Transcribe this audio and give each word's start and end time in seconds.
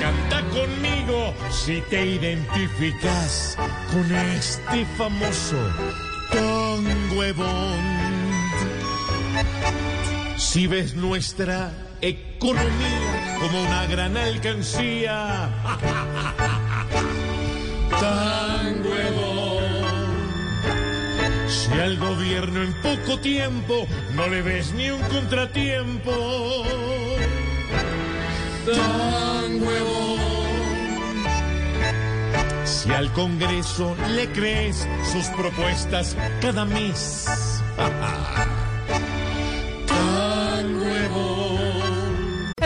Canta 0.00 0.42
conmigo 0.50 1.34
si 1.50 1.80
te 1.82 2.04
identificas 2.04 3.56
con 3.90 4.14
este 4.14 4.84
famoso 4.96 5.56
tango 6.30 7.22
Si 10.36 10.66
ves 10.66 10.94
nuestra 10.94 11.72
economía 12.00 13.38
como 13.40 13.62
una 13.62 13.86
gran 13.86 14.16
alcancía, 14.16 15.50
tango 18.00 18.94
Si 21.48 21.72
al 21.72 21.98
gobierno 21.98 22.62
en 22.62 22.72
poco 22.82 23.18
tiempo 23.20 23.86
no 24.14 24.26
le 24.28 24.42
ves 24.42 24.72
ni 24.74 24.90
un 24.90 25.00
contratiempo, 25.02 26.64
tan 28.64 29.62
huevón. 29.62 31.24
Si 32.64 32.92
al 32.92 33.12
Congreso 33.12 33.96
le 34.14 34.30
crees 34.32 34.88
sus 35.12 35.26
propuestas 35.36 36.16
cada 36.40 36.64
mes. 36.64 37.26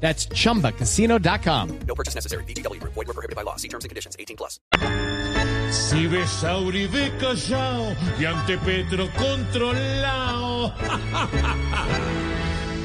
That's 0.00 0.28
chumbacasino.com. 0.28 1.78
No 1.86 1.94
purchase 1.94 2.14
necessary. 2.14 2.44
BGW. 2.44 2.80
Void 2.82 3.08
were 3.08 3.12
prohibited 3.12 3.36
by 3.36 3.42
law. 3.42 3.56
See 3.56 3.68
terms 3.68 3.84
and 3.84 3.90
conditions. 3.90 4.16
18 4.18 4.36
plus. 4.38 4.60
Si 5.70 6.06
ves 6.06 6.44
a 6.44 6.56
Uribe 6.58 7.12
callao 7.18 7.94
y 8.18 8.24
ante 8.24 8.56
Petro 8.58 9.08
controlado. 9.18 10.72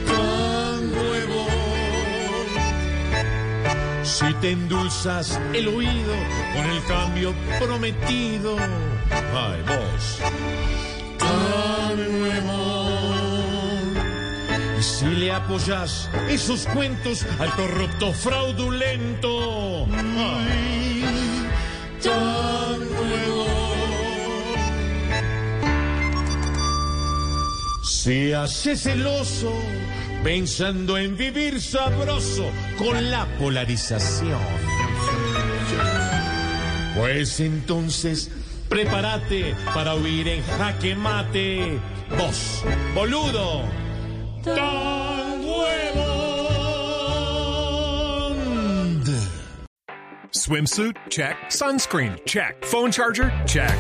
Tan 0.06 0.92
nuevo. 0.92 1.48
Si 4.04 4.34
te 4.42 4.52
endulzas 4.52 5.40
el 5.54 5.68
oído 5.68 6.16
con 6.54 6.66
el 6.70 6.84
cambio 6.88 7.34
prometido. 7.60 8.58
Ay, 9.34 9.62
vos. 9.68 10.20
Si 15.04 15.16
le 15.16 15.32
apoyas 15.32 16.10
esos 16.30 16.66
cuentos 16.68 17.26
al 17.40 17.52
corrupto 17.56 18.14
fraudulento. 18.14 19.86
Ay, 19.92 21.04
tan 22.02 22.80
nuevo. 22.80 23.46
Si 27.84 28.32
haces 28.32 28.86
el 28.86 29.06
oso 29.06 29.54
pensando 30.24 30.98
en 30.98 31.18
vivir 31.18 31.60
sabroso 31.62 32.46
con 32.78 33.12
la 33.12 33.26
polarización, 33.38 34.40
pues 36.96 37.42
entonces 37.42 38.32
prepárate 38.70 39.54
para 39.74 39.96
huir 39.96 40.30
en 40.30 40.44
jaque 40.44 40.96
mate. 40.96 41.78
Vos, 42.18 42.64
boludo. 42.96 43.84
Swimsuit? 50.34 50.98
Check. 51.10 51.36
Sunscreen? 51.48 52.26
Check. 52.26 52.66
Phone 52.66 52.92
charger? 52.92 53.32
Check. 53.48 53.78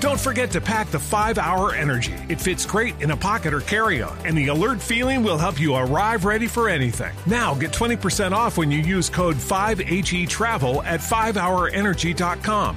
Don't 0.00 0.20
forget 0.20 0.50
to 0.52 0.60
pack 0.60 0.88
the 0.88 1.00
5 1.00 1.38
Hour 1.38 1.74
Energy. 1.74 2.14
It 2.28 2.40
fits 2.40 2.64
great 2.64 3.00
in 3.00 3.10
a 3.10 3.16
pocket 3.16 3.52
or 3.52 3.60
carry 3.60 4.02
on, 4.02 4.16
and 4.24 4.38
the 4.38 4.48
alert 4.48 4.80
feeling 4.80 5.24
will 5.24 5.38
help 5.38 5.60
you 5.60 5.74
arrive 5.74 6.24
ready 6.24 6.46
for 6.46 6.68
anything. 6.68 7.14
Now 7.26 7.54
get 7.54 7.72
20% 7.72 8.32
off 8.32 8.56
when 8.56 8.70
you 8.70 8.78
use 8.78 9.10
code 9.10 9.36
5HE 9.36 10.28
Travel 10.28 10.82
at 10.84 11.00
5hourenergy.com. 11.00 12.76